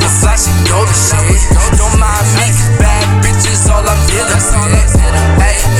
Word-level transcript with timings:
the 0.00 0.08
side, 0.08 0.40
she 0.40 0.52
know 0.68 0.82
the 0.84 0.96
shit. 0.96 1.40
Don't 1.76 1.94
mind 2.00 2.26
me, 2.40 2.48
bad 2.80 3.06
bitches, 3.22 3.68
all 3.68 3.84
I'm 3.84 4.00
dealing 4.08 4.40
with. 4.64 4.90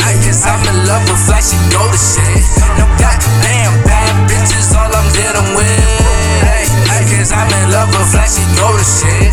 Ay, 0.05 0.17
cause 0.25 0.45
I'm 0.47 0.61
in 0.69 0.87
love 0.87 1.05
with 1.09 1.21
fly, 1.25 1.41
she 1.41 1.57
know 1.73 1.89
the 1.89 1.97
shit. 1.97 2.45
No 2.77 2.85
goddamn 3.01 3.73
bad 3.89 4.13
bitches, 4.29 4.77
all 4.77 4.93
I'm 4.93 5.09
dealing 5.17 5.57
with. 5.57 5.69
Ay, 6.93 7.03
cause 7.09 7.33
I'm 7.33 7.49
in 7.49 7.73
love 7.73 7.89
with 7.91 8.09
fly, 8.13 8.27
she 8.29 8.45
know 8.57 8.73
the 8.77 8.85
shit. 8.85 9.33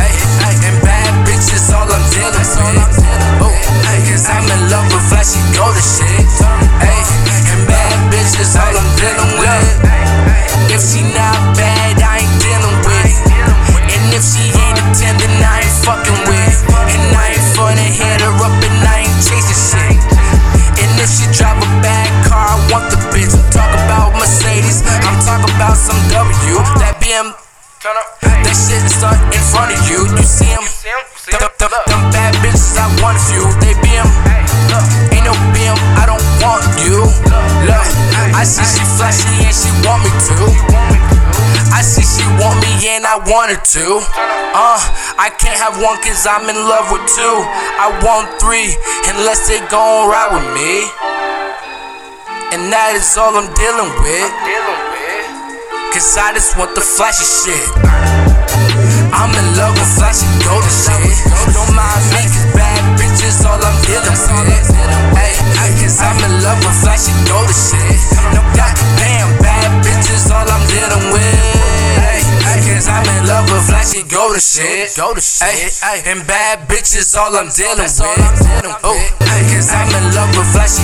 Ay, 0.00 0.56
and 0.66 0.78
bad 0.82 1.12
bitches, 1.28 1.68
all 1.72 1.86
I'm 1.86 2.04
dealing 2.10 2.48
with. 2.56 3.44
Oh, 3.44 3.52
cause 4.08 4.26
I'm 4.28 4.48
in 4.48 4.60
love 4.72 4.88
with 4.92 5.04
fly, 5.12 5.22
she 5.22 5.40
know 5.52 5.68
the 5.72 5.82
shit. 5.84 6.11
Some 25.82 25.98
W. 26.14 26.62
That 26.78 27.02
BM, 27.02 27.34
that 27.82 28.54
shit 28.54 28.86
start 28.86 29.18
in 29.34 29.42
front 29.50 29.74
of 29.74 29.82
you. 29.90 30.06
You 30.14 30.22
see 30.22 30.46
him? 30.46 30.62
Them, 31.34 31.50
them, 31.58 31.74
them 31.90 32.02
bad 32.14 32.38
bitches, 32.38 32.78
I 32.78 32.86
want 33.02 33.18
a 33.18 33.22
few. 33.26 33.42
They 33.58 33.74
BM, 33.82 34.06
ain't 35.10 35.26
no 35.26 35.34
BM, 35.50 35.74
I 35.98 36.06
don't 36.06 36.22
want 36.38 36.62
you. 36.86 37.02
Look, 37.66 37.86
I 38.30 38.46
see 38.46 38.62
she 38.62 38.86
flashy 38.94 39.26
and 39.42 39.50
she 39.50 39.74
want 39.82 40.06
me 40.06 40.10
to. 40.30 40.38
I 41.74 41.82
see 41.82 42.06
she 42.06 42.22
want 42.38 42.62
me 42.62 42.70
and 42.94 43.02
I 43.02 43.18
want 43.26 43.50
her 43.50 43.58
to. 43.58 43.86
Uh, 44.54 44.78
I 45.18 45.34
can't 45.34 45.58
have 45.58 45.82
one 45.82 45.98
cause 45.98 46.22
I'm 46.30 46.46
in 46.46 46.54
love 46.62 46.94
with 46.94 47.02
two. 47.10 47.36
I 47.82 47.90
want 48.06 48.30
three 48.38 48.70
unless 49.10 49.50
they 49.50 49.58
gon' 49.66 50.06
ride 50.06 50.30
with 50.30 50.46
me. 50.54 50.86
And 52.54 52.70
that 52.70 52.94
is 52.94 53.18
all 53.18 53.34
I'm 53.34 53.50
dealing 53.58 53.90
with. 53.98 54.91
Cause 56.02 56.18
I 56.18 56.34
just 56.34 56.58
want 56.58 56.74
the 56.74 56.82
flashy 56.82 57.22
shit. 57.22 57.62
I'm 59.14 59.30
in 59.38 59.46
love 59.54 59.70
with 59.78 59.86
flashy 59.94 60.26
golden 60.42 60.66
shit. 60.66 60.98
Don't 61.54 61.70
mind 61.78 62.02
me 62.10 62.26
cause 62.26 62.42
bad 62.58 62.82
bitches 62.98 63.46
all 63.46 63.54
I'm 63.62 63.78
dealing 63.86 64.10
with. 64.10 64.66
Hey, 65.14 65.70
cause 65.78 66.02
I'm 66.02 66.18
in 66.26 66.42
love 66.42 66.58
with 66.58 66.74
flashy 66.82 67.14
golden 67.30 67.54
shit. 67.54 68.02
No 68.34 68.42
goddamn 68.58 69.30
bad 69.46 69.70
bitches 69.86 70.26
all 70.26 70.42
I'm 70.42 70.66
dealing 70.66 71.06
with. 71.14 71.22
Hey, 72.50 72.58
cause 72.66 72.90
I'm 72.90 73.06
in 73.06 73.22
love 73.30 73.46
with 73.46 73.62
flashy 73.70 74.02
golden 74.02 74.42
shit. 74.42 74.90
Hey, 75.86 76.02
and 76.10 76.26
bad 76.26 76.66
bitches 76.66 77.14
all 77.14 77.30
I'm 77.30 77.46
dealing 77.46 77.86
with. 77.86 78.74
Oh, 78.82 78.98
cause 79.54 79.70
I'm 79.70 79.86
in 79.86 80.18
love 80.18 80.34
with 80.34 80.50
flashy 80.50 80.82